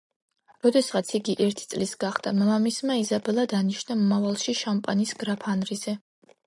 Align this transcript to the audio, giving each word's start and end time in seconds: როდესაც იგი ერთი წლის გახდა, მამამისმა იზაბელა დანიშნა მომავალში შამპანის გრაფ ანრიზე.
როდესაც 0.65 1.11
იგი 1.19 1.35
ერთი 1.49 1.67
წლის 1.73 1.93
გახდა, 2.05 2.33
მამამისმა 2.39 2.97
იზაბელა 3.05 3.47
დანიშნა 3.55 4.01
მომავალში 4.03 4.61
შამპანის 4.65 5.19
გრაფ 5.23 5.49
ანრიზე. 5.57 5.97